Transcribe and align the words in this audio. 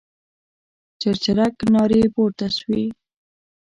چرچرک 1.01 1.55
نارې 1.73 2.01
پورته 2.13 2.47
شوې. 2.57 2.83